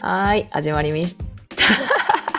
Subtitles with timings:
[0.00, 1.24] はい、始まりました。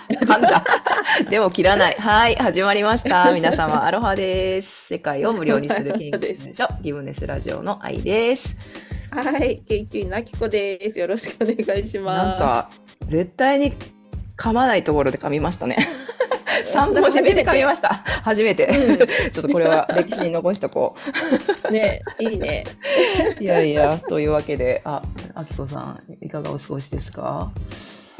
[0.25, 0.63] 噛んだ。
[1.29, 1.93] でも切らない。
[1.93, 3.29] はい、始まりました。
[3.33, 4.87] 皆様、アロハです。
[4.87, 8.57] 世界を無料にする研究所、ギブネスラジオの愛です。
[9.11, 10.97] はい、研究員なきこです。
[10.97, 12.27] よろしくお願いします。
[12.29, 12.69] なんか、
[13.05, 13.73] 絶対に
[14.35, 15.77] 噛まないところで噛みましたね。
[16.65, 17.89] 3文字目で噛みました。
[18.23, 18.67] 初めて。
[19.31, 20.95] ちょっとこれは歴史に残しとこ
[21.71, 22.65] ね、いいね。
[23.39, 23.41] う。
[23.43, 25.01] いやいや、というわけで、あ、
[25.35, 27.51] あきこさん、いかがお過ごしですか？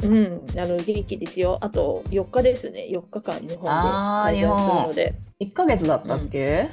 [0.02, 1.58] うん、あの元気ですよ。
[1.60, 2.88] あと4日ですね。
[2.90, 6.70] 4日間日本であー滞在するので、?1 ヶ月だったっけ、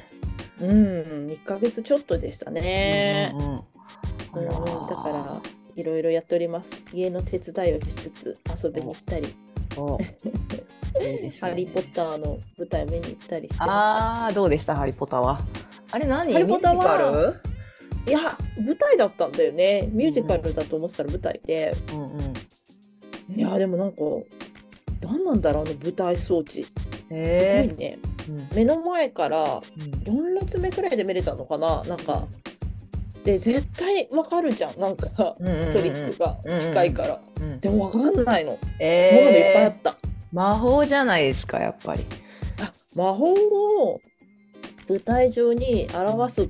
[0.60, 0.68] うん、
[1.30, 3.30] 1ヶ月ちょっとでしたね。
[3.34, 3.60] うんうん
[4.32, 5.40] だから
[5.76, 6.70] いろいろやっております。
[6.92, 9.49] 家の手伝いをしつつ遊びに行ったり、お
[11.00, 15.40] いいですねハリー・ポッターの舞台見に行ったりしてまああ、どうでしたハリポタは？
[15.92, 16.32] あれ何？
[16.32, 17.32] ハリポタはミュージカル？
[17.32, 18.10] した。
[18.10, 19.88] いや、舞台だったんだよね。
[19.92, 21.74] ミュージカルだと思ってたら舞台で。
[21.92, 22.34] うんうん。
[23.36, 23.98] いや、でもなんか、
[25.02, 26.64] 何なんだろう、あの舞台装置。
[26.64, 26.72] す
[27.08, 27.98] ごいえね。
[28.26, 29.60] ーうん目の前からうん
[30.34, 31.82] 4列目くらいで見れたのかな？
[31.84, 32.26] なんか
[33.24, 35.72] で絶対わかるじゃんなんかトうんうんうん。
[35.74, 39.96] リックが近いから、うんでもわかんないの、ものいっぱいあえーった。
[40.32, 42.06] 魔法じゃないですか、やっぱり。
[42.62, 44.00] あ魔法を
[44.88, 46.48] 舞台上に表すっ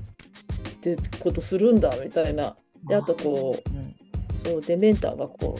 [0.81, 2.57] てことするんだみたいな。
[2.87, 3.59] であとこ
[4.45, 5.59] うそうデメンターがこ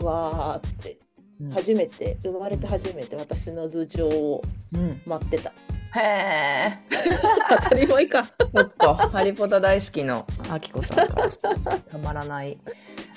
[0.00, 0.98] うわーって
[1.42, 1.52] ん、うん。
[1.52, 4.42] 初めて生まれて初めて私の頭上を
[4.74, 5.00] うん。
[5.06, 5.52] 待ってた
[5.94, 6.78] へえ。
[7.48, 12.58] 当たり前かちょっと、ハリポタ大好きのあきこさんからしたら、たまらない、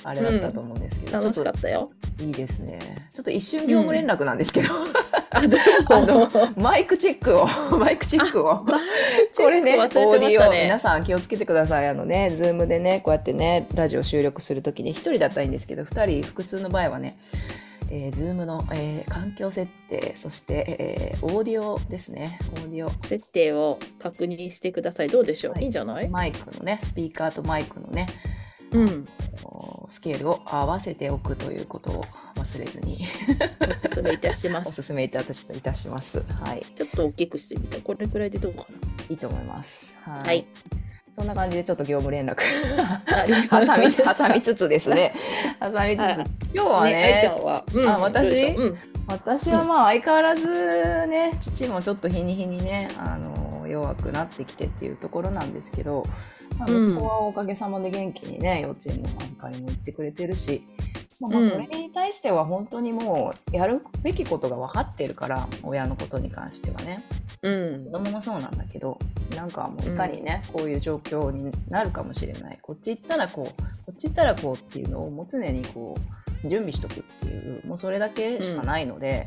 [0.04, 2.80] あれだったと思うんですけど、楽しちょっとかったよいいですね。
[3.14, 4.78] ちょっと一瞬業務連絡なんですけど、う
[5.90, 8.66] あのぞマイクチェックを、マイクチェックを。
[9.36, 11.88] これね、オーディオ、皆さん気をつけてください。
[11.88, 17.18] あのね、ズームでね、こうやってね、ラジオ収録するときに、一人だったらいいんですけど、二人、複数の場合はね、
[17.90, 25.10] えー、ズームの、えー環境設定、そして、えーオーディオですね、オーディオ、設定を確認してください。
[25.10, 26.10] どうでしょう、はいい、いんじゃない？
[26.10, 28.08] マイクのね、スピーカーとマイクのね、
[28.72, 29.08] うん。
[29.44, 32.04] おスケールを合わせておくということを
[32.36, 33.06] 忘れずに、
[33.62, 34.74] おすすめいたしまおす。
[34.74, 36.24] すすめいたしいたします。
[36.24, 37.80] はい、ちょっと大きくしてみた。
[37.80, 38.66] これくらいでどうか
[39.10, 39.96] いいと思います。
[40.02, 40.24] はな。
[40.24, 40.46] はい。
[41.18, 42.36] そんな感じでちょっと業務連絡。
[43.50, 45.16] 挟み挟みつつですね。
[45.60, 46.16] 挟みつつ、はい。
[46.54, 47.64] 今日はねね、愛ちゃんは？
[47.74, 47.90] うん。
[47.90, 48.78] あ私うん。
[49.08, 53.34] 私はまあ相変わらずね、父もちょっと日に日にね、あの
[53.68, 56.04] 弱くなってきてっていうところなんですけど、
[56.58, 60.64] まあ、うん息子はおかげさまで元気にね、幼稚園の預かりも行ってくれてるし、
[61.20, 67.04] まあ、これに対しては本当にもうやるべきことが分かってるから、親のことに関してはね。
[67.42, 67.92] うん子。
[67.92, 69.00] 供もそうなんだけど
[69.36, 75.96] なんかもういかにね、こういう状況になるかもしれないこっち行ったらこうこっち行ったらこうっていうのをもう常にこ
[76.44, 79.26] う準備しとくっていうもうそれだけしかないので、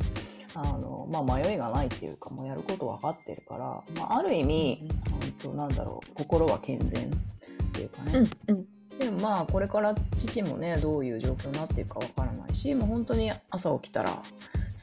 [0.54, 8.12] あのまあ、迷いがないっていうかもうやること分かってるから、まあ、ある意味、本当なんだろう心は健全っていうかね、
[8.48, 8.56] うん。
[8.56, 8.66] うん。
[8.98, 14.22] でもまあこれから父もねどういう状況になっていくかわからないしもう本当に朝起きたら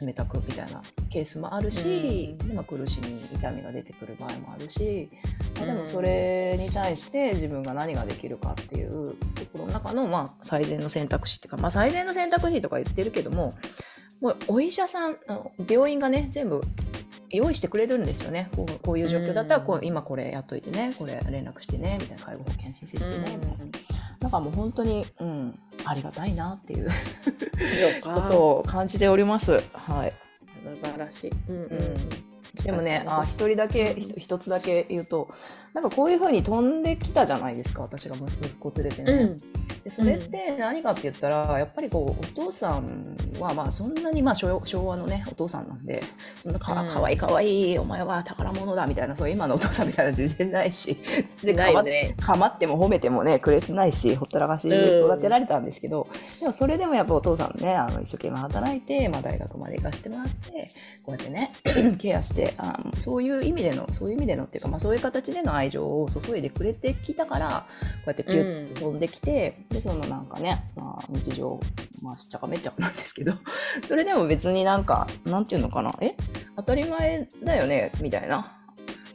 [0.01, 5.09] 冷たくみたいなケースもあるし、うんでまあ、苦しみ痛みが出てくる場合もあるし、
[5.57, 13.55] まあでもうんそれに対して自分が何ができるかっていうところの中の、まあ、最善の選択肢っていうか、まあ、最善の選択肢とか言ってるけども
[14.21, 15.17] もうお医者さん
[15.69, 16.61] 病院がね全部
[17.29, 23.71] 用意してくれるんですよねこうこういう状況だったらこう、うん今これやっといてねこれ連絡してねみたいな介護保険申請してね、みたいなうん
[24.19, 26.91] なんかもう本当に、うん、ありがたいなっていうよ
[28.01, 29.51] こかとを感じております。
[29.73, 30.11] はい。
[30.11, 31.31] 素晴らしい。
[31.49, 32.63] うんうん。
[32.63, 35.29] でもね、あ一人だけ一つだけ言うと、
[35.77, 39.11] なんかこういう風に飛んできたじゃないですか、私が息息子連れてね。
[39.13, 39.37] うん。
[39.83, 46.01] でそれって何かって言ったら、やっぱりこうお父さんはまあそんなにまあ昭昭和のねお父さんなんで、
[46.41, 50.97] そんなか,、うんかわいいかわいいお前は宝物だみたいなそういう今のお父さんみたいなの全然ないし、
[51.43, 52.15] 全然なかね。
[52.19, 56.07] かまっても褒めてもねくれてないしほったらかしで育てられたんですけど、
[56.39, 60.71] でもそれでもやっぱお父さんねあの一生懸命働いて、まあ、大学まで行かせてもらって
[61.05, 61.51] こうやってね
[61.99, 67.65] ケアしてあそういう意味でのそういう意味でのっていうか、まあ、そういう形での愛情を注いでくれてきたから
[68.03, 71.59] こうやってピュッと飛んできて、でそのなんかね、まあ、日常、
[72.01, 73.33] まあ、しっちゃかめっちゃかなんですけど
[73.87, 76.15] それでも別になんかなんていうのかなえ？
[76.55, 78.57] 当たり前だよねみたいな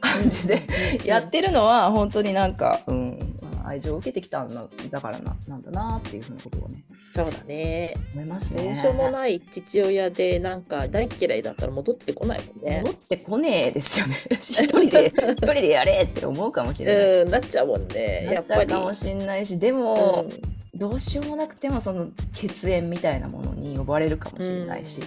[0.00, 0.62] 感じで
[1.04, 3.31] やってるのは本当になんか、うん、
[3.72, 6.84] 愛情を受けてきたんだだからななんだなっていうふうなことをね
[7.14, 7.94] そうだね。
[8.14, 8.72] 思いますどね。
[8.72, 12.92] うしようもない父親でなんか大嫌いだったら戻ってこないもんね戻。
[12.92, 14.16] ってこねえですよね。
[14.32, 17.22] 一人で一人でやれって思うかもしれない。
[17.22, 18.24] うん、なっちゃうもんね。
[18.24, 18.72] やなっぱり。
[18.72, 20.26] かもしれないしでも、
[20.74, 25.02] どうしようもなくてもその血縁みたいなものに呼ばれるかもしれないし、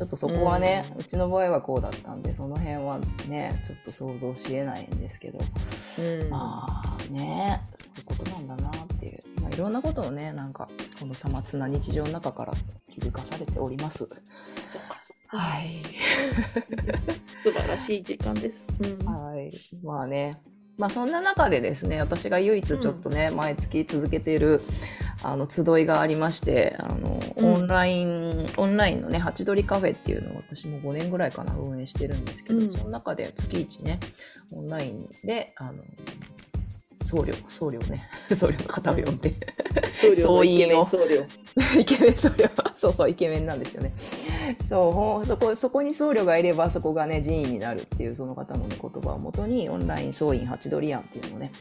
[0.00, 2.98] ちょっとそこはね、うちの場合はこうだったんでその辺は
[3.28, 5.38] ねちょっと想像しえないんですけど、
[5.98, 6.30] うん。
[6.30, 12.54] まあねそういうことなんだなっていう、まあ、いろんなことをねなんかこのさまつな日常の中から
[12.88, 14.08] 気づかされております。
[15.26, 15.82] はい。
[17.36, 18.66] 素晴らしい時間です。
[18.80, 19.06] うん。
[19.06, 19.52] はい、
[19.82, 20.40] まあね、
[20.78, 24.62] まあそんな中でですね、私が唯一ちょっとね、毎月続けている
[25.22, 27.54] あの集いがありまして、あの、うん。
[27.54, 32.70] オンライン、オンラインのね、ハチドリカフェっていうのを私も5年ぐらいかな、運営してるんですけど、うん。
[32.70, 34.00] その中で月1ね、
[34.52, 35.82] オンラインで、あの、
[36.96, 39.34] 僧侶、僧侶ね、 僧侶の方を呼んで、
[39.90, 41.26] 僧侶のイケメン僧僧侶。
[41.80, 42.50] イケメン僧侶。
[42.76, 43.92] そうそうイケメンなんですよね。
[44.68, 51.52] そうそこそこに僧侶がいればそこがね寺院になるっていうその方の、ね、言葉をもとにオンライン僧院ハチドリアンっていうのをね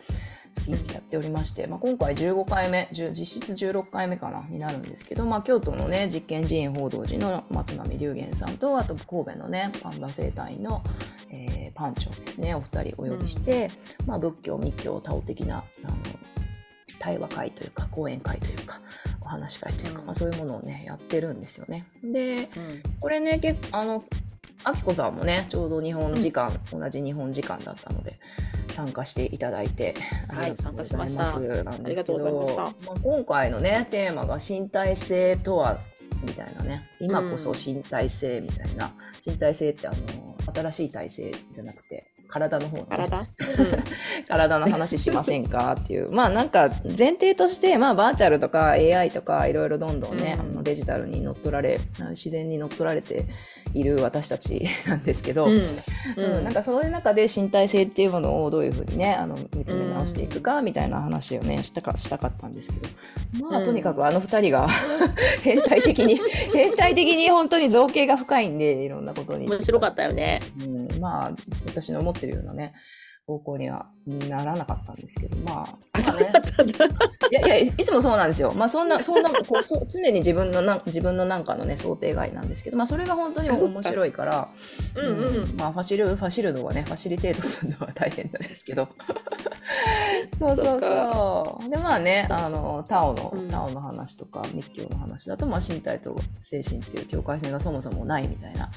[0.54, 10.82] 月1やっておりまして、まあ、今回15回目10実質16回目かなになるんですけど、まあ、京都のね実験寺院報道寺の松並龍玄さんとあと神戸のねパンダ生態院の、
[11.30, 13.72] えーパンチョンですねお二人お呼びして、
[14.06, 15.96] まあ、仏教密教タオ的なあの
[17.00, 18.82] 対話会というか講演会というか
[19.22, 20.06] お話し会というか、うん。
[20.08, 21.86] まあ、そういうものをねやってるんですよね。
[22.04, 22.84] でうん。
[23.00, 24.04] これね結構あの
[24.64, 28.20] あきこさんもねちょうど日本時間、同じ日本時間だったので
[28.70, 29.96] 参加していただいて
[30.28, 31.36] はい参加しました。
[31.36, 31.40] あ
[31.86, 32.62] りがとうございました。
[32.64, 35.80] まあ、今回のねテーマが身体性とは
[36.24, 38.92] みたいなね今こそ身体性みたいな、
[39.26, 43.24] 身体性ってあの新しい体性じゃなくて体の方の、ね、体？
[44.28, 45.76] 体の話しませんか？
[45.80, 50.52] っていうまあなんか前提として、まあ、バーチャルとか AI とかいろいろどんどんね、うん。
[50.52, 51.80] あのデジタルに乗っ取られ
[52.12, 53.26] 自然に乗っ取られて
[53.74, 55.60] いる私たち なんですけど、うん。
[56.18, 56.44] うん。
[56.44, 63.46] なんかそういう中で身体性っていうものをどういうふうにねあの見つめ直していくかみたいな話をねしたかしたかったんですけど。
[63.46, 63.66] まあ、うん。
[63.66, 64.68] とにかくあの二人が
[65.44, 66.20] 変態的に
[66.54, 69.48] 変態的に本当に造形が深いんでいろんなことに。
[69.48, 70.42] 面白かったよね。
[70.66, 71.32] うん、まあ
[71.66, 72.74] 私の思ってるようなね
[73.30, 75.78] 方向にはならなかったんですけどまあ。
[75.94, 76.86] あ、そうだったんだ。
[76.86, 76.90] い
[77.32, 78.54] やいやいいつもそうなんですよ。
[78.56, 84.50] まあそんなそんなこうそ常に自分のなん自分のなんかのね想定外なんですけどまあそれが本当に面白いから
[84.96, 85.56] うんうん。
[85.58, 88.88] まあファシルファシルのはねファシリテートするのは大変なんですけど。
[90.40, 91.70] そうそうそう。
[91.70, 93.48] でまあねあのタオの、うん。
[93.48, 98.72] タオの話とか密教の話だと、まあ、身体と精神っていう境界線がそもそもないみたいな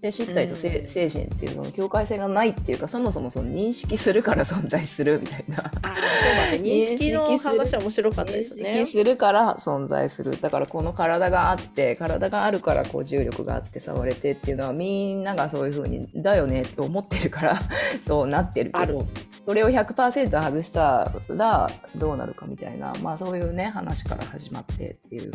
[0.00, 6.58] で身体とせ、うん精神っていうその境界線がないっていうかそもそもその認識するから存在するみたいなあ、そうだね。
[6.58, 8.98] 認識の話は面白かった認ですね識。
[8.98, 17.60] するから存在するだからこの体があって体があるからこう重力があって触れてっていうのはみんながそういう風にだよねって思ってるから
[18.00, 19.06] そうなってるけあるど
[19.44, 25.30] それを100%外したらどうなるかみたいなまあそういうね話から始まってっていう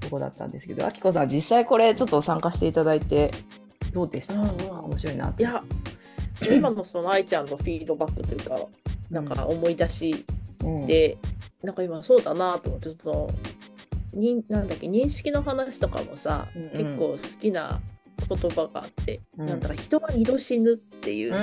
[0.00, 3.32] とこだったんですけどあきこさん実際これちょっと参加していただいて
[3.92, 4.34] どうでした？
[4.34, 4.78] か、うんうん。
[4.86, 5.42] 面白いなって。
[5.42, 5.62] いや、
[6.50, 8.58] 今のその愛ちゃんのフィードバックというか、
[9.10, 10.24] なんか思い出し
[10.64, 10.86] うん。
[10.86, 11.16] で、
[11.62, 13.30] なんか今そうだなと思って、ちょっと、
[14.12, 16.70] になんだっけ、認識の話とかもさ、うんうん。
[16.70, 17.80] 結構好きな
[18.28, 19.46] 言葉があって、うん。
[19.46, 21.40] なんだか人は二度死ぬっていうのを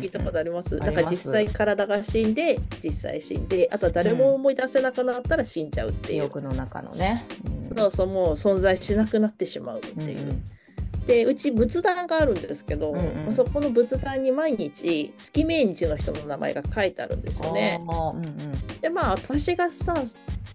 [0.00, 7.26] 聞いたことあります、うんだから実際体が死んで実際死んであとは誰も思い出せなくなったら死んじゃうって記いう、憶の中のね、
[7.70, 7.76] うん。
[7.76, 10.44] そうそうもう存在しなくなってしまうっていう、うんうん
[11.08, 13.04] でうち仏壇があるんですけど、うんうん。
[13.24, 17.82] まあそこの仏壇に毎日月命日の人の名前が書いてあるんですよね。
[17.88, 19.94] あーうんでまあ私がさ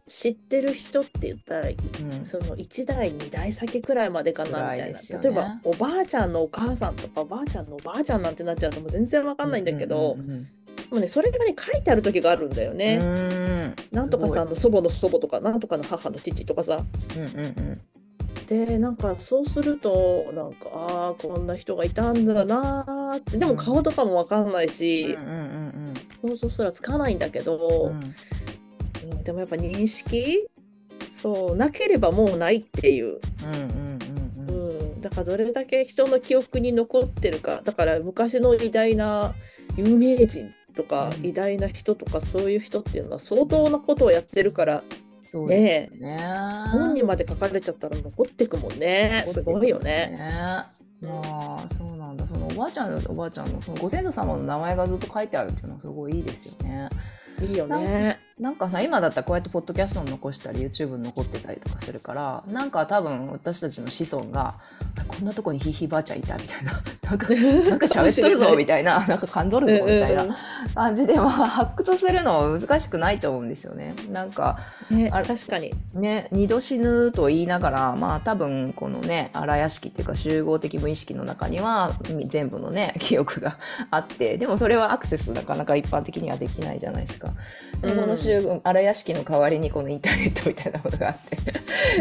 [0.08, 2.14] 知ってる人って言ったらうん。
[2.14, 4.94] うんその1代2代先くらいまでかなみたいな、ね。
[5.24, 10.48] 例えばおばあちゃんのお母さんとかおばあちゃんのおばあちゃんなんてなっちゃうともう全然わかんないんだけど、うんうんうん
[10.92, 12.98] もうねそれがね書いてある時があるんだようね。
[12.98, 13.76] ん。
[13.92, 16.80] なんとかさんの祖母の祖母とかなんとかの母の父とかさ。
[17.16, 17.82] うんうんうん
[18.48, 23.38] でなんかそうするとなんかあーこんな人がいたんだなーって。
[23.38, 25.18] でも顔とかもわかんないし、
[26.22, 27.94] 想像すらつかないんだけうんど、
[29.12, 29.24] うん。
[29.24, 30.48] でもやっぱ認識？
[31.12, 33.20] そうなければもうないっていう、
[35.00, 37.62] だからどれだけ人の記憶に残ってるか。
[37.64, 39.34] だから昔の偉大な
[39.78, 41.26] 有名人とか、うん。
[41.26, 44.84] 偉大な人とかそういう人っていうのは相当なことをやってるから
[45.34, 46.20] そうですよね
[46.72, 50.12] 本にまで書かれちゃったら残ってくもんねすごいよね。
[50.12, 56.88] ねああそうなんだそのおばあちゃんのおばあちゃんのそのご先祖様の名前がずっと書いてあるっていうのはすごいいいですよね。
[57.42, 58.20] いいよね。
[58.40, 64.56] なんかさ今だったらこうやってポッドキャストに残したり YouTube に残ってたりとかするからなんか多分私たちの子孫が
[65.00, 66.72] あこんなとこにひいひいばあちゃんいたみたいな
[67.10, 70.36] なんかなんか喋っとるぞみたいななんか感動るぞみたいな
[70.74, 73.94] 感じで、まあ、発掘するのは難しくないと思うんですよね。
[74.12, 74.60] なんか
[74.90, 75.74] ねあれ確かに。
[75.94, 81.94] ね、二度死ぬと言いながら、まあ多分このね、荒屋敷っていうか集合的無意識の中には
[82.28, 83.58] 全部のね、記憶が
[83.92, 87.30] あって、でもそれはアクセスなかなか一般的にはできないじゃないですか。
[87.90, 91.38] その集合、荒屋敷の代わりにこのインターネットみたいなものがあって、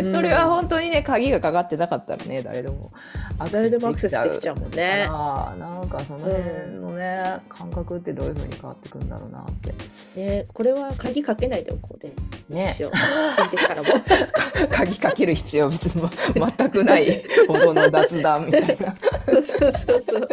[0.00, 2.92] うんそれは本当にね、鍵がかかってなかったらね、誰でも
[3.38, 5.06] ア誰でもアクセスできちゃうもんね。
[5.08, 9.74] ああ、なんかその辺のね、感覚ってどういう風に変わってくんだろうなって。
[10.20, 12.12] ねこれは鍵かけないでおこうで。
[12.48, 13.88] ね一生聞いてからも。
[14.70, 18.94] 鍵かける必要別に全くない ほどの雑談みたいな。
[19.26, 20.28] そうそうそうそう。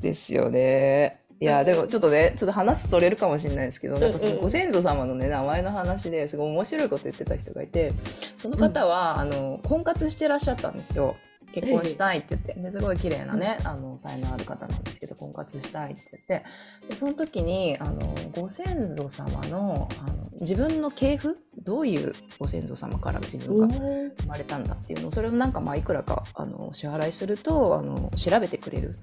[0.00, 1.25] ですよね。
[1.38, 7.92] いやでもちょっとねちょっと話取れるかもしれないですけどなんかそのご先祖様のね名前の話ですごい面白いこと言ってた人がいて
[8.38, 11.16] その方は、あの婚活してらっしゃったんですよ。
[11.52, 12.54] 結婚したいって言って。
[12.54, 16.46] ですごい綺麗なね、あの才能ある方なんですけど婚活したいって言って。
[16.88, 28.96] でその時にあのご先祖様のあの自分の系譜どういうご先祖様から自分が生まれたんだっていうのをそれをなんかまあいくらかあの支払いするとあの調べてくれる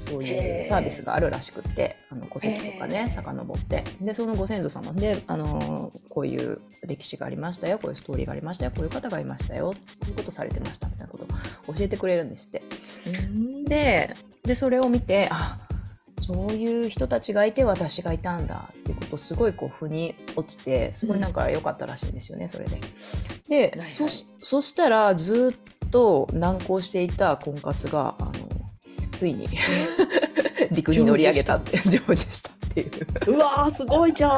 [0.00, 3.10] そういうサービスがあるらしくってあの戸籍とかへねー。
[3.10, 3.84] 遡って。
[4.00, 12.62] でそのご先祖様であのこういう歴史がありましたよこういうストーリーがありましたよこういう方がいましたよこういうことされてましたみたいなことを教えてくれるんですって。
[13.68, 15.58] ででそれを見てあ
[16.20, 22.78] そういう人たちがいて私がいたんだっていうことをすごいこう腑に落ちてすごいなんか良かったらしいんですよね、それで。
[23.48, 25.54] で、はいそしそしたらず
[25.86, 28.32] っと難航していた婚活があの
[29.12, 29.48] ついに
[30.70, 32.50] 陸に乗り上げたって 成就した
[32.82, 33.36] っていう。
[33.36, 34.30] うわーすごいじゃん。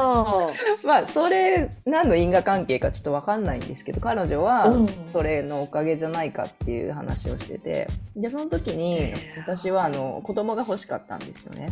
[0.83, 11.71] まあそれ何の因果関係かちょっと分かんないんですけど彼女はうんそれのおかげじゃないかっていう話をしててでその時に私はあの子供が欲しかったんですよね。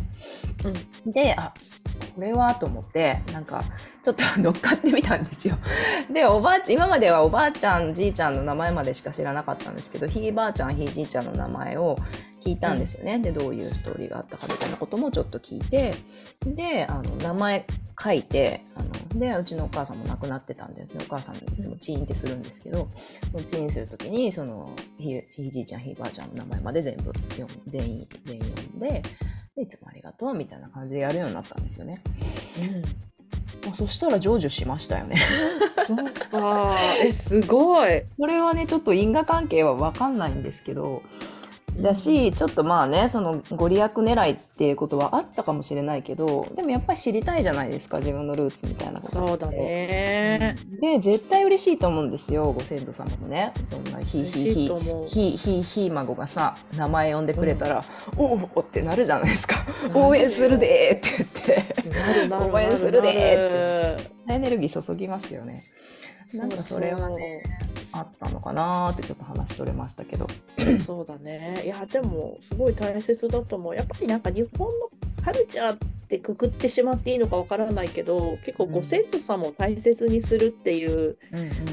[1.06, 1.52] であ
[2.14, 3.62] これはと思ってなんか
[4.02, 5.56] ちょっと乗っかってみたんですよ。
[6.10, 11.98] でおばあちゃん今まではおばあちゃんじいちゃんの名前までしか知らなかったんですけどひいばあちゃんひいじいちゃんの名前を
[12.40, 13.18] 聞いたんですよね。
[13.18, 15.94] でどういうストーリーがあったかみたいなこともちょっと聞いて
[16.44, 17.66] であの名前
[18.02, 22.88] 書いてあのでうちのお母さんも亡くなってたんでお母さんいつもチーンってするんですけど
[23.46, 29.02] チーンする時にそのひひいじいちゃんひいばあちゃんの名前まで全部読む全員全員読んで
[29.54, 32.00] でいつもありがとうみたいな感じでやるようになったんですよね。
[33.64, 35.16] まあ、そしたら成就しましたよね。
[35.86, 35.96] そう
[36.30, 36.76] か。
[37.02, 38.02] え すごい。
[38.18, 41.02] これはねちょっと因果関係は分かんないんですけど
[41.78, 50.56] だしちょっとまあねそのご利益狙いっていうことはあったかもしれないけどでもやっぱり知りたいじゃないですか自分のルーツみたいなことそうだね。
[50.80, 55.36] で絶対嬉しいと思うんですよご先祖様もねそんなひいひいひい。
[55.36, 57.84] ひいひい孫がさ名前呼んでくれたら、
[58.16, 59.56] おうおってなるじゃないですか
[59.94, 61.29] 応援するでーって
[62.52, 64.32] 応援するでーって。
[64.34, 65.64] エネルギー注ぎますよね
[66.34, 67.42] なんかそれはね
[67.92, 70.28] あったのかなーってちょっと話それましたけど
[70.84, 71.62] そうだね。
[71.64, 73.74] いや、でも、すごい大切だと思う。
[73.74, 74.74] やっぱりなんか日本の
[75.24, 75.78] カルチャーっ
[76.10, 81.16] てくくってしまっていいのかわからないけど、結構ご先祖様を大切にするっていう、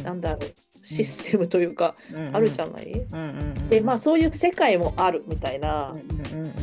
[0.03, 0.53] なんだろう、
[0.85, 1.95] システムというか、
[2.33, 5.91] あるじゃない、うんうんうんで、まあそういう世界もあるみたいな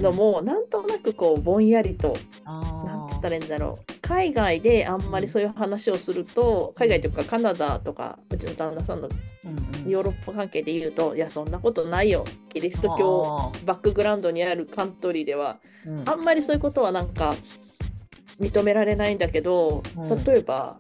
[0.00, 3.92] のも、なんとなくこう、ぼんやりと、なんつったらいいんだろう。
[4.00, 9.08] 海外であんまりそういう話をすると、海外というかカナダとか、うちの旦那さんの
[9.86, 12.24] ヨーロッパ関係で言うと、いや、そんなことないよ。
[12.50, 15.58] キリスト教バックグラウンドにあるカントリーでは
[16.06, 17.34] あんまりそういうことはなんか
[18.40, 20.24] 認められないんだけど、うん。
[20.24, 20.78] 例えば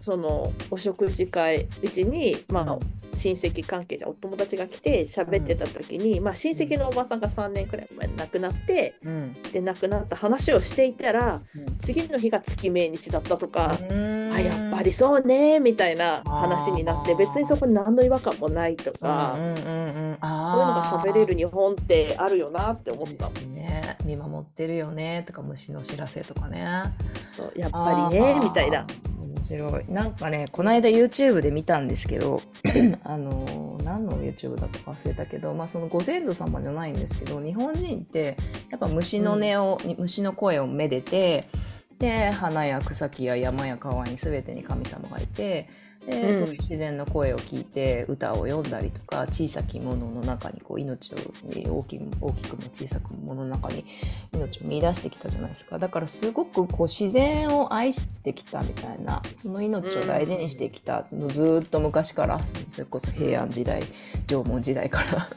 [0.00, 2.78] そのお食事会うちに、まあ
[3.16, 9.32] 親戚関係者お友達が来て喋ってた時に、まあ、親戚のおばさんが3年くらい前に亡くなってうん。
[9.52, 11.40] で亡くなった話をしていたら
[11.78, 13.76] 次の日が月命日だったとか。
[14.36, 23.28] あやっぱりそうねみたいな話になって別にそこに何の違和感もないとか、うんうんうんうん、そういうのあが喋れる日本ってあるよなって思った。
[23.30, 23.96] ですね。
[24.04, 26.60] 見守ってるよねとか虫の知らせとかね。
[27.56, 28.86] やっぱりねみたいな。
[29.48, 29.84] 面白い。
[29.88, 32.42] なんかねこの間 YouTube で見たんですけど
[33.04, 38.36] あの何の YouTube だったか忘れたけど、まあ、そのご先祖様じゃないんですけど日本人って
[38.70, 41.48] やっぱ虫の音を、虫の声をめでて
[41.98, 45.68] で花や草木や山や川に全てに神様がいて
[46.06, 53.84] で、うん、そういう自然の声を聞いて歌を読んだりとか小さきものの中にこう命を大き大きくも小さくものの中に
[54.32, 55.78] 命を見出してきたじゃないですか。
[55.78, 63.82] だからすごくこう自然を愛してきたみたいなその命を大事にしてきたの、ずっと昔からそれこそ平安時代
[64.26, 65.28] 縄文時代から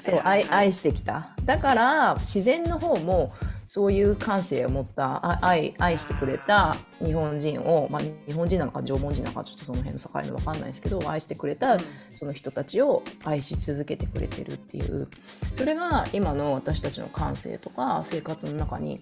[0.00, 1.30] そう愛愛してきた。
[1.44, 3.32] だから自然の方も
[3.74, 11.76] そういう感性を持った愛愛してくれた日本人を、まあ、日本人なのか縄文人なのかちょっとその辺の境の分かんないですけど愛してくれた
[12.08, 15.08] その人たちを愛し続けてくれてるっていう。
[15.54, 19.00] それが今の私たちの感性とか生活の中に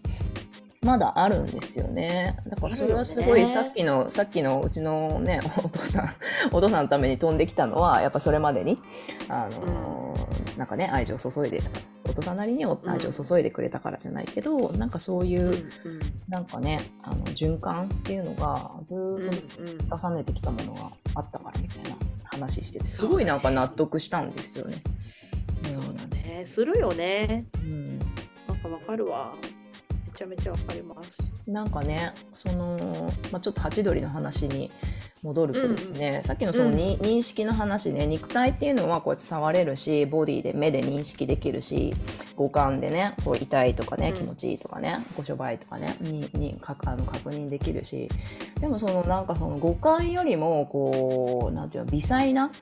[0.82, 2.36] まだあるんですよね。
[2.48, 6.10] だからそれはすごいさっきの、さっきのうちのね、お父さん、
[6.50, 8.78] お父さんのために飛んできたのは、やっぱそれまでに、
[9.28, 9.91] あの、うん、
[10.56, 11.62] なんかね、愛情を注いで、
[12.04, 18.94] お父さんなりに愛情を注いでくれたからじゃないけど、うん、なんかそういう、うん、なんかね、あの、循環っていうのがず
[19.84, 24.82] っと重ねてきたものがあったからみたいな話してて、すごいなんか納得したんですよね。
[25.64, 26.42] そうだね。
[26.44, 27.46] するよね。
[27.62, 27.98] うん。
[27.98, 28.04] な
[28.54, 29.34] んかわかるわ。
[30.22, 31.12] ちゃめちゃわかります。
[31.50, 34.70] なんかねその、まあ、ちょっとハチドリの話に
[35.22, 41.92] 戻るとですね、うんうん、さっきのそのに、うん、認識の話ね肉体っていうのはこうやって触れるしボディで目で認識できるし
[42.36, 48.08] 五感でねこう痛いとかね、うん、気持ちいいとかねごしょばいとかねににかあの確認できるし
[48.60, 52.52] でもそのなんかその五感よりもこうなんていうの微細な、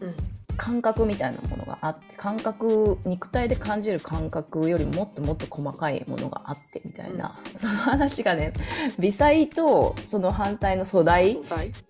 [0.00, 8.52] うん感覚みたいなものがあって感覚肉体で感じる感覚よりもっともっと細かいものがあってみたいな、うん、その話がね
[8.98, 11.38] 微細とその反対の粗大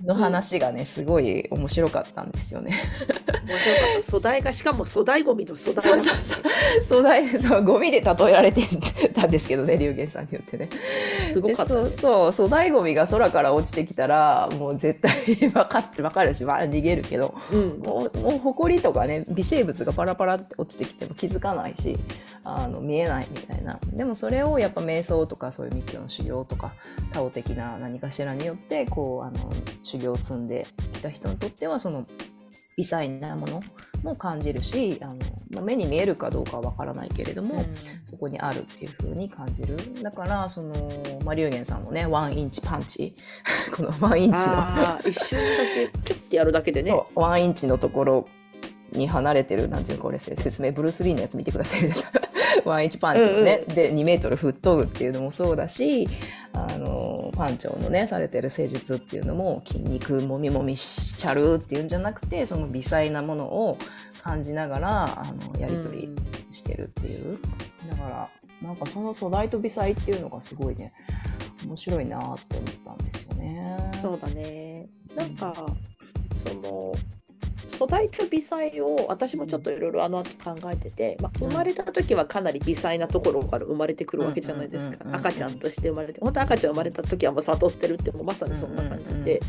[0.04, 2.72] の話がね、すごい面白かったんですよね。
[3.46, 4.10] 面白かった。
[4.10, 6.42] 粗大がしかも粗大ゴミと粗大そうそうそう。
[6.88, 8.62] 粗大そうゴミで例えられて
[9.10, 10.68] たんですけどね龍玄さんによってね。
[11.32, 21.96] すごかった、ね、そう粗大ゴミが空から落ちてきたらもう絶対 分かって分かるし、まあ、逃げるけど、うん、もうもう埃とかね微生物がパラパラって落ちてきても気づかないし
[22.44, 23.78] あの見えないみたいな。
[23.92, 26.74] でもそれをやっぱ瞑想とかそういう密教の修行とか
[27.12, 32.06] タオ的な何かしらによってこうあの修行を積んできた人にとってはその
[32.76, 33.62] 微細なもの
[34.02, 35.16] も感じるしあの、
[35.50, 37.74] まあ、目に見えるかどうかはわからないけれども、うん、
[38.10, 39.76] そこにあるっていう風に感じる。
[40.02, 40.74] だからその、
[41.24, 43.14] まあ、龍玄さんのねワンインチパンチ。
[43.74, 44.56] このワンインチの。
[45.06, 46.92] 一瞬だけピュッてやるだけでね。
[47.14, 48.28] ワンインチのところ
[48.92, 51.82] に離れてるなんていうこれ説明ブルース・リーのやつ見てください。
[51.82, 52.12] 皆さん
[52.64, 56.08] ワンインチパンチのね、うんうん、で2メートル吹っ飛ぶっていうのもそうだし
[56.52, 63.78] あのパンチョのねされてる施術っていうのも筋肉もみもみしちゃるっていうんじゃなくてその微細なものを
[64.22, 66.16] 感じながらあのやり取り
[66.50, 68.28] してるっていう、うん、だから
[68.60, 70.92] なんかその粗大と微細っていうのがすごいね。
[71.66, 73.92] 面白いなって思ったんですよね。
[74.00, 74.88] そうだね。
[75.14, 75.54] なんか、
[76.36, 76.94] その
[77.82, 89.40] 素材と微細を私もちょっといろいろあの後考えてて、まあ、生まれた時はかなり微細なところから生まれてくるわけじゃないですか赤ちゃんとして生まれて本当赤ちゃん生まれた時はもう悟ってるってもうまさにそんな感じで。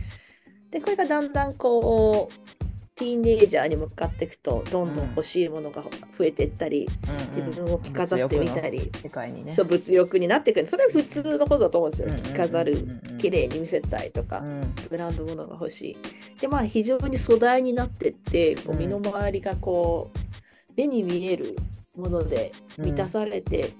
[0.71, 2.62] でこれがだんだんこう
[2.95, 5.83] ティーンエイジャーに向かっていくとどんどん欲しいものが
[6.17, 10.65] 増えていったり、うん、自分を着飾ってみたり、世界にね、物欲になっていく。
[10.67, 15.97] それは普通のことだと思うんですよ、着飾る綺麗に見せたいとか、うん、ブランド物が欲しい。
[16.39, 20.17] でまあ非常に粗大になってってこう身の回りがこう
[20.75, 21.55] 目に見える
[21.95, 23.73] もので満たされて、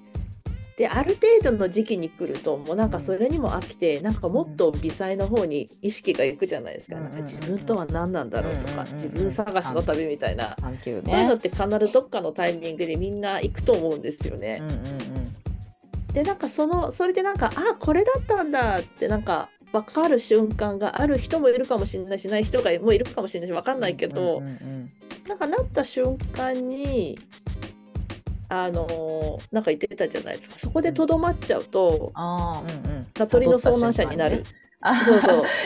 [0.78, 10.72] である程度の時期に来るともうなんかそれにも飽きてなんかもっと微細な方に意識がいくじゃないですか,、なんか自分とは何なんだろうとか、自分探しの旅みたいな、そう
[11.20, 14.62] いうのって必ずどっかのタイミングでみんな行くと思うんですよね。
[16.14, 24.42] でなんかそのそれでなんかあこれだったんだってなんか分かる瞬間がある人もいるかもしれないしない人がもういるかもしれないし分かんないけど、
[25.28, 27.18] なんかなった瞬間に
[28.56, 30.60] あのなんか言ってたじゃないですか。
[30.60, 34.44] そこでとどまっちゃうと、あうんうん、悟りの遭難者になる。
[35.06, 35.20] そう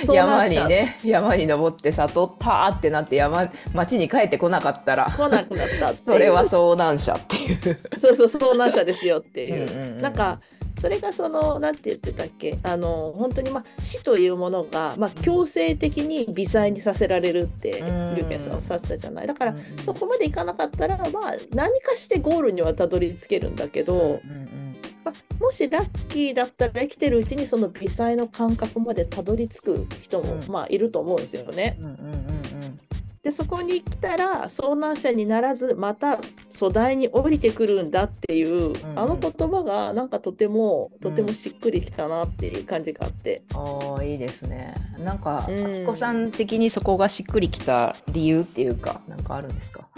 [0.06, 0.16] そう。
[0.16, 5.12] 山にね山に登って悟ったってなって山町に帰ってこなかったら。
[5.12, 7.78] 来なくなった それは遭難者っていう。
[7.98, 9.96] そうそう遭難者ですよっていう。
[9.96, 10.40] うん、なんか
[10.78, 12.58] それがその何て言ってたっけ？
[12.64, 19.28] あの本当にまあ死というものが、まあ、強制的に微細にさせられるってリュウケンさんおっしゃってたじゃない？
[19.28, 21.10] だからそこまでいかなかったら、まあ、
[21.54, 24.20] 何かしてゴールにはたどり着けるんだけど、
[25.04, 31.78] まあ、もしラッキーだったら生きてるうちにその微細の感覚までたどり着く人も、まあ、いると思うんですよね。
[33.28, 44.74] でそこに来たら遭難者にならずまた粗大に降りてくるんだっていう、うんうん、あの言葉がなんかとてもとてもしっくりきたなっていう感じがあって、うん、あいいですね。
[45.00, 49.90] なんか、うん、あきこさん的にそこがしっくりきた理由っていうかなんかあるんですか？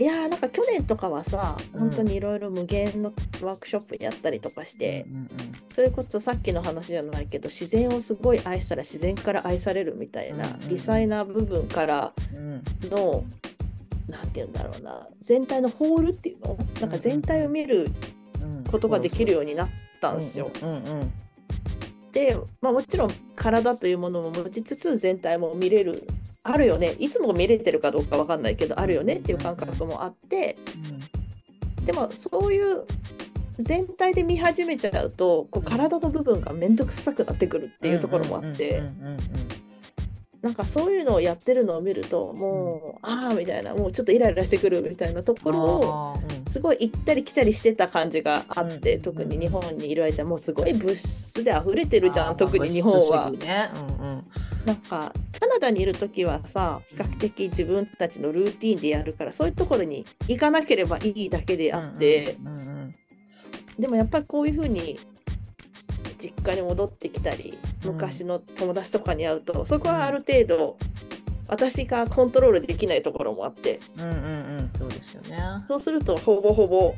[0.00, 5.28] いやーなんか去年とかはさ、本当にいろいろ無限のワークショップやったりとかして、うんうん、
[5.74, 12.12] それこそさっきの話じゃないけど自然をすごい愛したら自然から愛されるみたいな、うんうん、微細な部分から
[12.90, 13.24] の、
[14.08, 16.56] うん、なんて言うんだろうな全体のホールっていうの？
[16.80, 17.90] なんか全体を見る
[18.70, 19.68] ことができるようになっ
[20.00, 20.50] たんですよ。
[22.12, 26.08] で、まあ、もちろん体というものも持ちつつ全体も見れる
[26.42, 26.96] あるよね。
[26.98, 30.56] いつも見れてるかどうか分かんないけどあるよねっていう感覚もあって、
[31.78, 32.84] うん、でもそういう
[33.58, 38.82] 全体で見始めちゃうとこう体の部分が面倒くさくなってくるっていうところもあって。
[40.42, 46.16] なんかそういうのをやってるのを見るともう、うん、ああみたいなもうちょっとイライラしてくるみたいなところを
[46.48, 53.30] すごい行ったり来たりしてた感じがあって、うん、特に日本にいる間もうすごい物質で溢れてるじゃん特に日本は。
[53.30, 53.70] ね。
[54.00, 54.24] うんうん、
[54.64, 62.36] なんかカナダにいる時はさ比較的自分たちのルーティンでやるからそういうところに行かなければいいだけであって、
[63.78, 64.98] でもやっぱりこういうふうに
[66.18, 70.76] 実家に戻ってきたり昔の友達とかに会うと、そこはある程度
[71.48, 73.80] 私がコントロールできないところもあって。
[73.96, 74.12] うんうんう
[74.62, 75.38] んそうですよね。
[75.66, 76.94] そうするとほぼほぼ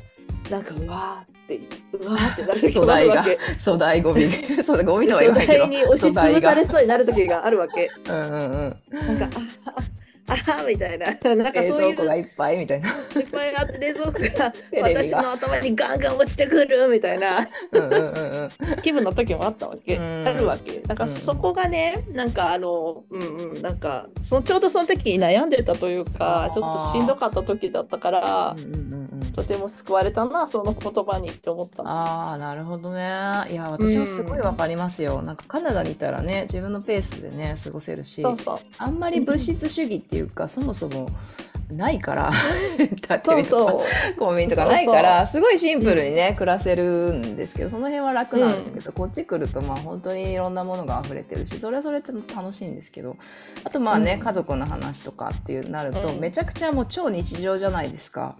[0.51, 3.39] なんかうわーってうわーってなる時があるわけ。
[3.65, 4.27] 粗大ゴミ
[4.63, 5.67] 粗ゴミとは言わないけど。
[5.67, 7.45] に押しつぶされそうになる時が。
[7.45, 8.51] あるわけうんうん
[8.93, 9.19] うん。
[9.19, 9.41] なんか
[10.29, 11.07] ああみたいな。
[11.07, 12.89] なんかそういう冷蔵庫がいっぱいみたいな。
[12.89, 17.47] いっぱいあって冷蔵庫が私の頭にガンガン落ちてくるみたいな。
[18.83, 19.99] 気分の時もあったわけ。
[19.99, 20.81] あるわけ。
[20.87, 28.77] なんかそこがね、なんかあの、うんうん、なんかそのちょうどその時に悩んでたというか、ちょっとしんどかった時だったから、うんうんう
[29.17, 33.01] んとても救われたなその言葉にって思ったああなるほどね。
[33.51, 38.23] いや私もすごいわかりますよ、うん、なんかカナダにいたらね自分のペースでね過ごせるし
[38.79, 41.09] あんまり物質主義っていうか、そもそも
[41.71, 42.31] ないから
[42.79, 43.75] 立ちとか
[44.19, 53.17] コンビニとかないからすごいシンプルにね、うん、暮らせるんですけどその辺は楽なんですけど、うん、こっち来るとまあ本当にいろんなものが溢れてるしそれはそれって楽しいんですけど
[53.65, 58.37] あとまあね、うん、家族の話とかっていうなると、めちゃくちゃもう超日常じゃないですか。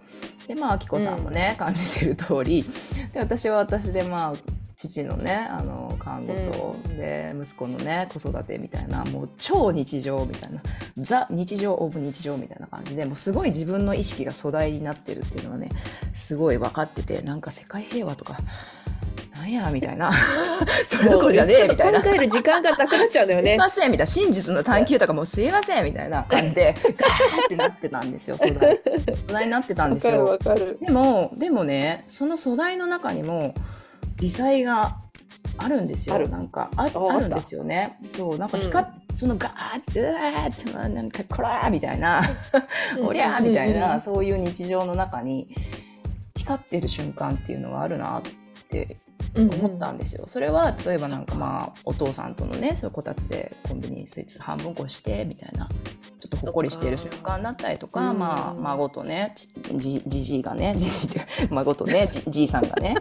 [0.47, 2.65] でまああきこさんもね、感じてる通り
[3.13, 10.61] で私は私でまあ父のねあの看護と、うん、で息子のね子育てみたいなもう超日常みたいな
[10.97, 15.69] ザ日常オブ日常みたいな感じでもうすごい自分の意識が粗大になってるっていうのはね
[16.13, 18.37] すごい分かっててなんか世界平和とか
[19.35, 20.11] なんやみたいな
[20.87, 22.01] それどころじゃねえみたいな。
[22.01, 23.51] 考える時間がなくなっちゃうんだよね。
[23.53, 24.05] すいませんみたいな。
[24.05, 30.39] 真実の探求とかもすいませんみたいな感じでガーってなってたんですよ粗大粗大になってたんですよ。
[30.79, 33.53] でもでもねその粗大の中にも
[34.23, 34.95] 微細が
[35.57, 36.17] あるんですよ。
[36.29, 37.99] なんかああるんですよね。
[38.11, 42.21] そうなんか光っ、うん、そのガーってうわーってなんかこらーみたいな
[43.05, 45.53] おりゃーみたいな、そういう日常の中に
[46.37, 48.21] 光ってる瞬間っていうのはあるなっ
[48.69, 48.95] て
[49.35, 50.25] 思ったんですよ。
[50.27, 55.69] それは例えばなんかまあお父さんとのねそういうこたつでコンビニスイーツ半分こしてみたいな。
[56.23, 59.35] ちょっとほっこりしている瞬間だったりとか、まあ、孫とね
[59.73, 62.95] じじいがね じじいって孫とね じいさんがね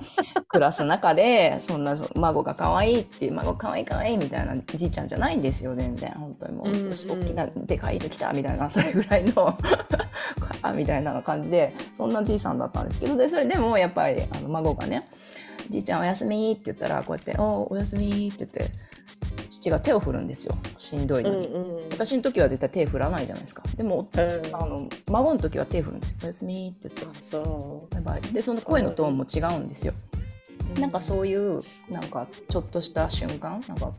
[0.49, 6.11] 暮らす中でそんな孫が可愛いっていう孫可愛い可愛いみたいなじいちゃんじゃないんですよ全然。
[6.11, 9.57] 本当にもう、うんうん、大きなでかいの来たみたいなそれぐらいの
[10.75, 15.09] みたいな感じでそんなじいさんだったんですけどでそれでもやっぱりあの孫がね
[15.71, 18.93] 「じいちゃんおやすみ」って言ったらこうやって「おおやすみ」って言って。
[19.49, 20.57] 父が手を振るんですよ。
[20.79, 23.63] しんどいのに、うんうん、私の時は絶対手振らないじゃないですか。
[23.77, 24.21] でも、うん、
[24.55, 27.23] あの孫の時は手振るんですよ「おやすみ」って言って。
[27.23, 27.95] そう。
[27.95, 29.95] やばいでその声のトーンも違うんですよ、
[30.75, 33.93] うん、なんかそういうなんかちょっとした瞬間なんか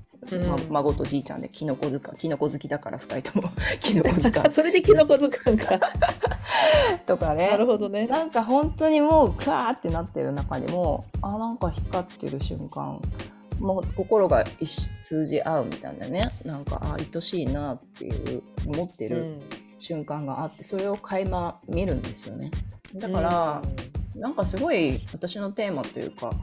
[0.48, 3.52] ま、孫とじいちゃんでキノコ塚キノコ好きだから2人とも。
[3.82, 4.48] キノコ塚。
[4.50, 5.80] それでキノコ塚か
[7.06, 7.50] とかね。
[7.50, 8.08] なるほどね。
[8.08, 13.00] なんか本当にもうクワーってなってる中でもあなんか光ってる瞬間
[13.60, 14.44] もう心が
[15.04, 16.32] 通じ合うみたいなね。
[16.46, 19.42] なんかあ愛しいなっていう思ってる
[19.78, 22.52] 瞬間があってそれを垣間見るんですよね。
[22.96, 23.62] だから、
[24.16, 26.34] うん、なんかすごい私のテーマというか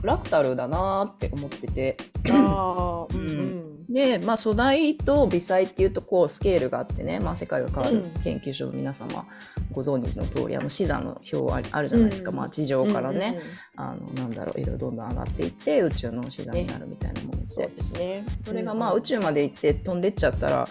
[0.00, 1.96] フラクタルだなって思ってて。
[2.30, 3.57] あうん、
[3.88, 9.26] で、まあ、粗大と微細っていうとこうスケールがあってね、まあ、世界が変わる研究所の皆様
[9.72, 13.40] ご存知の通りあの視座の表あるじゃないですか、うん、まあ、地上からね、
[13.76, 20.68] うん、あのなんだろう色どんどん上がっていって宇宙の視座になるみたいなものって、ね、そ、ね、それがまあ、宇宙まで行って飛んでっちゃったら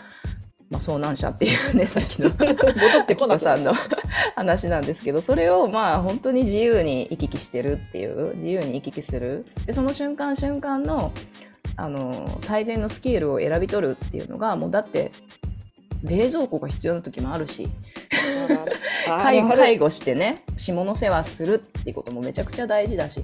[0.69, 2.45] まあ、遭難者っていうねさっき の戻
[3.01, 3.73] ってこなさんの
[4.35, 9.45] 話なんですけどそれをまあ本当に自由に行き来してるっていう自由に行き来する。
[9.65, 11.13] でその瞬間瞬間の
[11.77, 15.11] あの最善のスケールを選び取るっていうのがもうだって
[16.03, 17.69] 冷蔵庫が必要な時もあるし
[19.07, 23.21] 介護してね下の世話するっていうこともめちゃくちゃ大事だし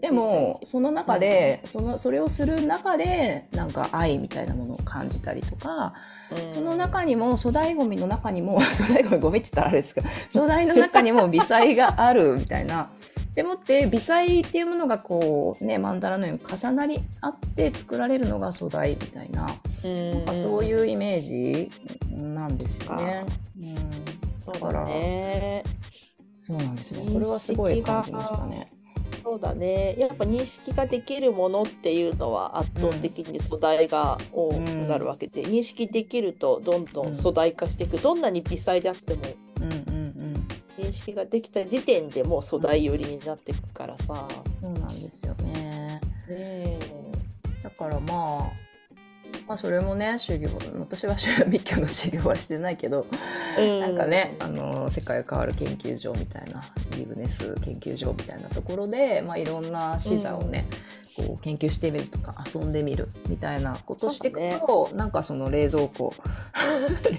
[0.00, 5.94] でもその中で、そのそれをする中でなんか愛みたいなものを感じたりとか、
[6.30, 12.90] うん、その中にも粗大ごみの中にも 粗大ごみごみって言ったらあれですか粗大の中にも微細があるみたいな。
[13.34, 19.46] でもって微細っていうものがこうね曼荼羅のように重なり合って作られるのが粗大みたいな
[19.84, 20.24] なん。
[20.26, 21.70] かそういうイメージ
[22.14, 23.24] なんですよね。
[23.58, 23.74] うん、
[24.40, 25.62] そうだね。
[26.38, 28.70] そうなんですねそれはすごい感じましたね。
[29.22, 29.94] そうだね。
[29.98, 39.22] やっぱ認識ができるものっていうのは圧倒的に粗大が多くなるわけで、うん、認識できるとどんどん粗大化していく、うん、どんなに微細であっても、
[40.92, 44.28] 認識ができた時点でもう粗大寄りになっていくからさ。
[44.60, 46.00] そうなんですよね。
[46.28, 46.78] ね
[47.62, 48.62] だからまあ
[49.48, 53.06] まあ、それもね修行私は密教の修行はしてないけど、
[53.58, 56.62] うん、なんかねあの世界が変わる研究所みたいな
[56.96, 60.66] ギブネス研究所みたいなところで、まあ、いろんな視座をね、
[61.18, 66.14] うん、こう研究してみるとか遊んでみるみたいなことしていくと、ね、なんかその冷蔵庫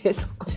[0.03, 0.55] 冷蔵庫っ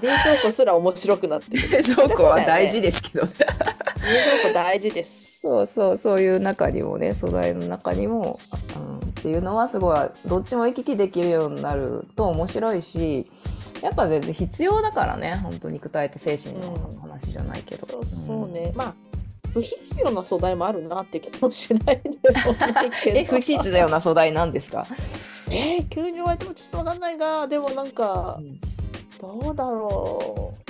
[0.00, 1.68] 冷蔵庫すら面白くなってる。
[1.70, 5.40] 冷蔵庫は大事ですけど、ね、冷蔵庫大事です。
[5.40, 8.38] そうそうそういう中にもね素材の中にも、
[8.74, 13.30] うん、っていうのはすごいどっちも行き来できるようになると面白いし
[13.80, 18.94] やっぱね必要だからね本当肉体と精神の話じゃないけど、うん、そうそうね、まあ
[19.56, 23.16] 不必要な素材もあるなって気もしないでもないけど。
[23.16, 24.86] え不必要な素材なんですか？
[25.50, 28.60] えー、急に言われてもちょっとわかんないがでもなんか、うん、
[29.20, 30.66] どうだろう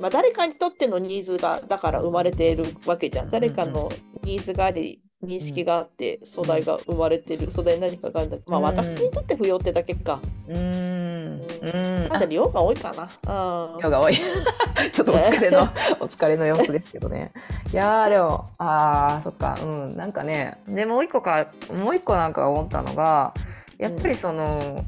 [0.00, 3.90] まあ、誰かにとってのニーズがだから生まれているわけじゃん誰かの
[4.24, 10.20] ニーズがあり認識があって、素材が生まれてる、素材何かがあるんだまあ、私にとって不要ってだけか。
[10.48, 10.56] うん。
[10.56, 12.08] うん。
[12.10, 13.08] まだ量が多いかな。
[13.80, 14.16] 量が多い。
[14.92, 15.62] ちょっとお疲れの、
[16.00, 17.30] お疲れの様子ですけどね。
[17.72, 19.96] いやでも、ああ、そっか、うん。
[19.96, 23.32] なんかね、で、もう一個か、もう一個なんか思ったのが、
[23.78, 24.84] やっぱりその、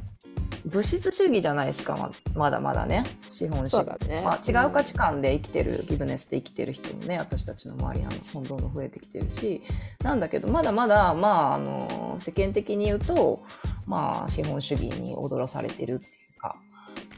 [0.67, 3.05] 物質主義じゃないですかままだまだね。
[3.31, 9.63] 資本主義、ね、まあ、違う価値観で生きてる、うん、ギブネスで生きてる人もね私たちの周りにどんどん増えてきてるし。
[10.03, 13.43] なんだけどまだまだまああの世間的に言うと
[13.87, 16.57] まあ資本主義に踊らされてるっていうか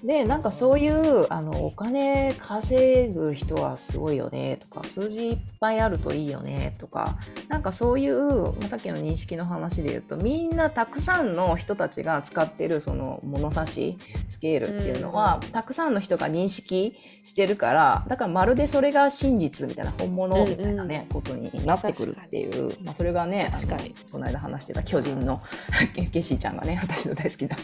[0.05, 23.79] でなんかそういうあのお金稼ぐ人はすごいよねとか数字いっぱいあるといいよねとかなんかそういう、まあ、さっきの認識の話で言うとみんなたくさんの人たちが使ってるその物差しスケールっていうのは、たくさんの人が認識してるからだからまるでそれが真実みたいな本物みたいなね、ことになってくるっていう、まあ、それがねあの
[24.13, 25.43] この間話してた巨人の
[26.13, 27.57] ケシーちゃんがね私の大好きな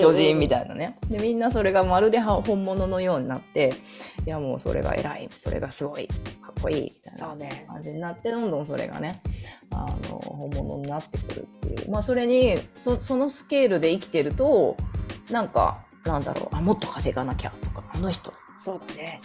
[0.00, 0.93] 巨人みたいなね。
[1.08, 3.74] でみんなそれがまるで本物のようになって
[4.26, 6.14] いやもうそれが偉いそれがすごいか
[6.50, 9.20] っこいいみたいな感じになってどんどんそれがね
[9.70, 11.90] あの本物になってくるっていう。
[11.90, 14.76] まあそれにそそのスケールで生きてると
[15.30, 18.32] なんかなんだろうあもっと稼がなきゃとかあの人。
[18.58, 19.20] そうだね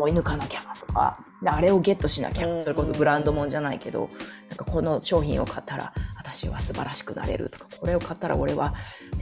[0.00, 4.10] 追い抜かなきゃとかあれをゲットしなきゃそれこそブランドもんじゃないけど
[4.48, 8.74] なんかこの商品を買ったら私は素晴らしくなれるとかこれを買ったら俺は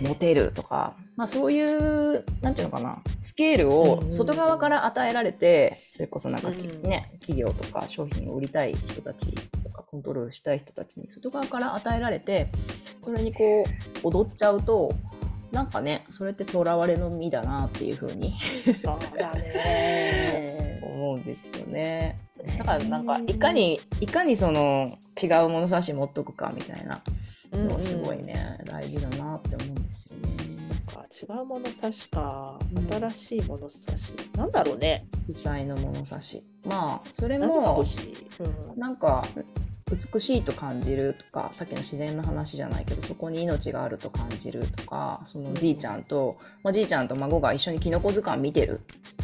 [0.03, 12.49] モテるとか、まあ、そういうなんていうのかなスケールを外側から与えられてそれこそなんか、ね、企業とか商品を売りたい人たちとかコントロールしたい人たちに外側から与えられて
[13.05, 13.65] それにこ
[14.03, 14.93] う踊っちゃうと
[15.53, 18.35] なんかねそれってとらわれの身だなっていうふうに。
[18.77, 20.58] そうだね
[20.89, 22.19] 思うんですよね。
[22.59, 24.89] だからなんかいかにいかにその
[25.21, 27.03] 違う物差し持っとくかみたいな
[27.53, 30.39] のはすごいね、うんうん、大事だなって思うんですよね。
[31.21, 32.59] 違う物差しか。
[32.89, 35.07] 新しい物差し、うん、なんだろうね。
[35.27, 36.45] 微細の物差し。
[36.65, 37.85] まあそれも、
[38.39, 39.27] うん、なんか
[39.91, 48.81] 美しいと感じるとかさっきの自然の話じゃないけどそこに命があると感じるとかそのじいちゃんと、まあ、じいちゃんと孫が一緒にきのこ図鑑見てる。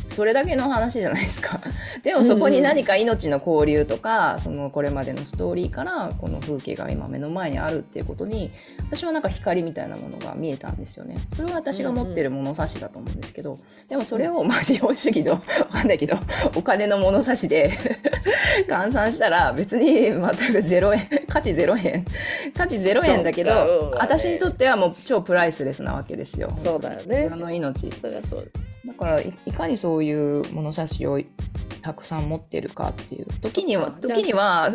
[0.06, 1.60] それだけの話じゃないですか。
[2.04, 11.16] でもそこに何か命の交流とかそのこれまでのストーリーからこの風景が今目の前にあるっていうことに私はなんか光みたいなものが見えたんですよね。
[11.34, 13.56] それは私が持ってる物差しだと思うんですけど
[13.88, 16.16] でもそれをまあ資本主義の わかんないけど
[16.54, 17.72] お金の物差しで
[18.68, 20.10] 換算したら別に
[20.54, 21.26] また0円。
[21.26, 22.04] 価値0円。
[22.56, 23.50] 価値0円だけど、
[23.90, 26.52] ね、私にとってはもう超プライスレスなわけですよ。
[26.62, 27.28] そうだよね。
[27.36, 27.90] の命。
[27.92, 28.50] そりゃそう
[28.86, 31.20] だからいかにそういう物差しを
[31.84, 33.26] たくさん持ってるかっていう。
[33.42, 34.70] 時には時には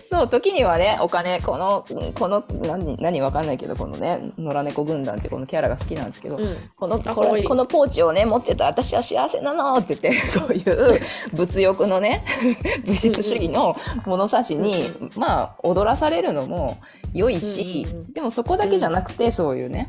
[0.00, 1.84] そう時にはねお金この
[2.14, 11.00] この何何わかんないけどこのね野良猫軍団ってこのキャラが好きなんですけど、うん、このこれこのポーチをね持ってた私は幸せなのって言って こういう
[11.32, 12.24] 物欲のね
[12.86, 14.84] 物質主義の物差しに
[15.16, 16.78] まあ踊らされるのも
[17.14, 19.86] 良いし、でもそこだけじゃなくてそういうね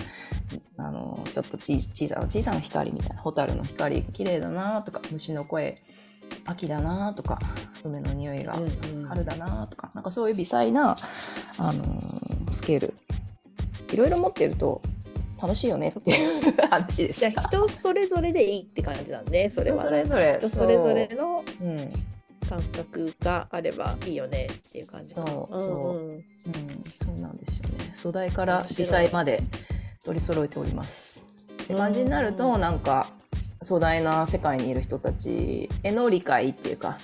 [0.78, 3.22] あのちょっと小さな小さな光みたいな。
[3.22, 5.82] 蛍の光綺麗だなとか虫の声
[6.46, 7.40] 秋だなとか
[7.84, 8.54] 梅の匂いが
[9.10, 10.96] 春だなとか、うんうん、なんかそういう微細な、
[11.58, 12.94] あのー、スケール。
[13.92, 14.82] いろいろ持ってると
[15.42, 17.30] 楽しいよねっていう話です。
[17.30, 21.44] 人それぞれでいいって感じなんでそれは、それぞれ人それぞれの
[22.48, 26.18] 感覚があればいいよねっていう感じそうそう、うん、う。
[26.18, 26.24] ん、
[27.02, 27.92] そうなんですよね。
[27.96, 29.42] 素材から微細まで
[30.04, 31.26] 取り揃えております
[31.70, 33.06] って感じになるとなんか
[33.62, 36.98] 壮大な世界にいる人たちへの理解っていうか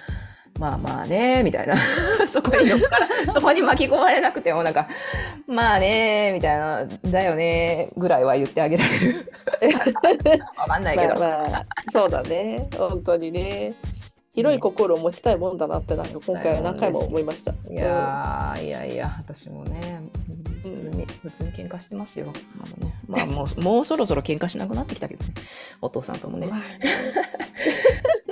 [0.57, 1.75] まあまあねみたいな。
[2.27, 4.87] そこに乗っから そこに巻き込まれなくてもなんか
[5.45, 9.31] まあねみたいなだよねぐらいは言ってあげられる。
[10.57, 12.67] わかんないけど、まあまあ、そうだね。
[12.75, 13.73] 本当にね。
[14.33, 17.53] 広い心を持ちたいもんだなってなんか今回は何回も思いました。
[17.69, 20.01] いや、いやいや私もね
[20.65, 22.33] 普通に、普通に喧嘩してますよ。
[22.57, 25.33] まだね、まあ もうもうそろそろ喧嘩しなくなってきたけどね
[25.81, 26.49] お父さんともね。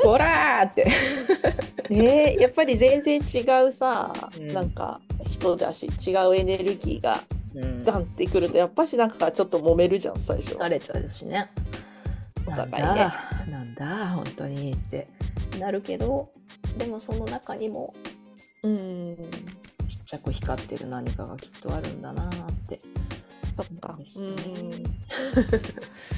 [0.04, 0.86] ほらーって
[1.89, 7.24] ねやっぱり全然違うさ、うん、なんか人だし違うエネルギーが
[7.86, 10.56] ガンってくるとやっぱしなんかちょっと揉めるじゃん最初。
[10.56, 11.50] 疲れちゃうしね。
[12.46, 13.12] お互いね。
[13.50, 15.08] なんだ本当にって
[15.60, 16.30] なるけど
[16.78, 17.93] でもその中にも
[18.63, 19.17] うん
[20.13, 22.30] ちゃく光ってる何かがきっとあるんだなっ
[22.69, 22.80] て
[23.58, 23.95] そっか。
[23.97, 24.36] ですね。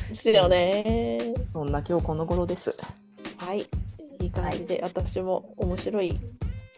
[0.10, 1.34] ですよね。
[1.52, 2.76] そんな今日この頃です。
[3.38, 3.68] はい。
[4.20, 6.20] いい感じで、はい、私も面白い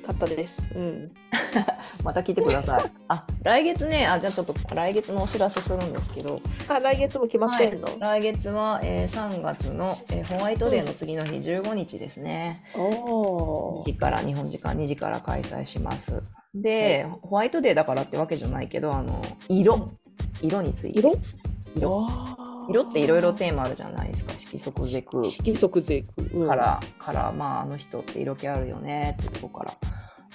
[0.05, 0.67] かったです。
[0.75, 1.11] うん。
[2.03, 2.91] また聞いてください。
[3.07, 6.39] あ、来月ね、あ、じゃあちょっと来月のお知らせするんですけど。
[6.67, 12.63] あ、来月も決まってんの、はい、来月は、えー、3月の、えー、ホワイトデーの次の日、15日ですね。
[12.75, 12.81] お
[13.77, 13.81] お。
[13.81, 16.23] 2時から、日本時間2時から開催します。
[16.61, 19.91] で、ホワイトデーだからってわけじゃないけど、あの、色。
[20.41, 20.99] 色について。
[20.99, 21.15] 色？
[21.75, 22.07] 色。
[22.69, 29.73] 色っていろいろテーマあるじゃないですか色即是空色即是空から、からまああの人って色気あるよねってとこから。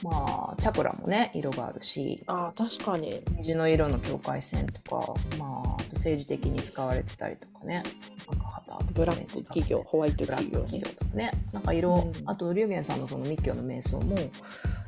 [0.02, 2.24] まあチャクラもね色があるし。
[2.26, 3.22] あ確かに。
[3.36, 7.82] 虹の色の境界線とかまああと政治的に使われてたりとかね。
[8.28, 11.30] なんか旗ブラック企業ホワイト企業,、企業とかね。
[11.52, 14.16] なんか色、うん、あと龍玄さんのその密教の瞑想も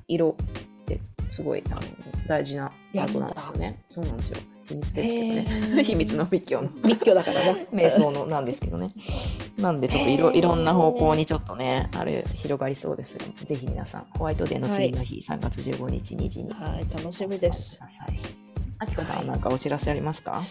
[0.09, 0.37] 色
[1.31, 1.81] すごいあの
[2.27, 5.85] 大事なパートなんですよねそうなんですよ秘密ですけどね。
[5.85, 6.71] 秘密の密教の。
[6.83, 7.67] 密教だからね。
[7.73, 8.91] 瞑想のなんですけどね。
[9.59, 16.53] なんでちょっといろいろんな方向にちょっとね、あれ広がりそうですぜひ皆さん、ホワイトデーの次の日、はい、3月15日2時に。
[16.53, 17.79] はい、楽しみです。
[18.79, 20.43] あきこさん、なんかお知らせありますか？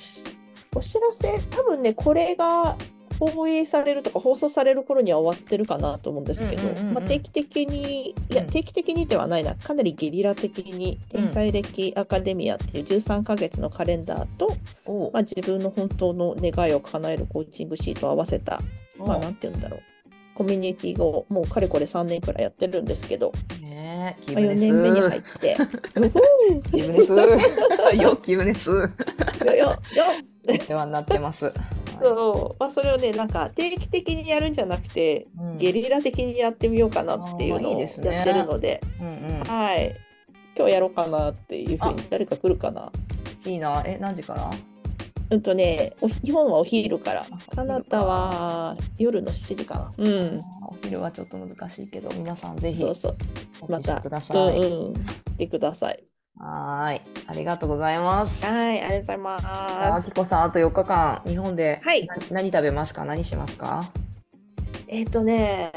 [0.76, 2.76] お知らせ、多分ね、これが
[3.20, 18.62] 放映されるとか放送される頃には終わってるかなと思うんですけど、まあ、定期的にいや定期的にではないなかなりゲリラ的に「天才歴アカデミア」っていう13ヶ月のカレンダーと、うん、まあ、自分の本当の願いを叶えるコーチングシートを合わせた、
[18.98, 19.82] まあ、なんて言うんだろう
[20.36, 25.58] コミュニティをもうかれこれ3年くらいやってるんですけど、ね、まあ、4年目に入って。
[26.72, 27.14] キムです。
[28.02, 28.72] よ、キムです。
[28.72, 28.78] よ、
[29.46, 29.78] よ、よ。
[30.48, 31.54] お世話になってます。
[32.02, 32.56] そう。
[32.60, 37.90] まあ、それをねなんか定期的にやるんじゃなくて、うん、ゲリラ的にやってみようかなっていうのをやっ
[38.24, 38.82] てるので、
[39.48, 39.96] はい。
[40.56, 42.92] 今日やろうかなっていうふうに誰か来るかな。
[43.46, 43.84] いいな。
[43.86, 44.52] え何時から？
[45.32, 47.26] うんとね日本はお昼から。
[47.56, 49.94] カナダは夜の7時かな。
[49.98, 53.16] うん、お昼はちょっと難しいけど皆さんぜひそうそう。
[53.68, 56.04] またうん、来てください。
[56.46, 58.46] はい、ありがとうございます。
[58.46, 59.48] はい、ありがとうございます。
[59.48, 63.06] あきこさん、あと4日間、日本で、はい、何食べますか？
[63.06, 63.86] 何しますか？
[64.88, 65.72] えっ、ー、とね、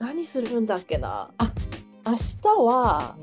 [0.00, 1.30] 何するんだっけな？
[1.38, 1.52] あ、
[2.04, 3.14] 明日は、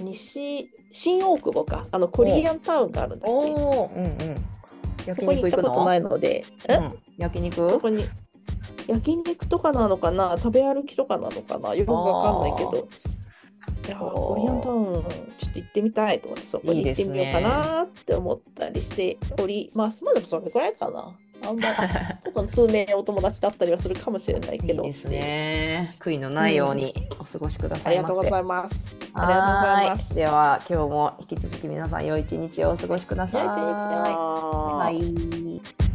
[0.00, 1.86] 西、新大久保か。
[1.92, 3.30] あの、コリアンタウンがあるんだっけ？
[3.32, 4.36] おうんうん。
[5.06, 5.84] 焼肉行くの？
[5.84, 6.44] ないので。
[6.68, 7.70] うん、焼肉？
[7.70, 8.04] ここに
[8.88, 10.34] 焼肉とかなのかな？
[10.38, 11.76] 食べ歩きとかなのかな？
[11.76, 12.88] よくわかんないけど。
[14.00, 15.04] オリオンタウン
[15.38, 21.68] ちょっと行ってみたいと思ってそこに行ってみようかなって思ったりしておりますまあでもそれぐらいかなあんま
[22.22, 24.84] ちょっと数名お友達だったりはするかもしれないけど。
[24.84, 25.94] いいですね。
[25.98, 27.98] 悔いのないようにお過ごしくださいませ。
[27.98, 28.96] ありがとうございます。
[29.14, 30.14] ありがとうございます。
[30.14, 33.46] では今日も引き続き皆さん良い一日をお過ごしください。
[33.46, 35.89] バイバイ。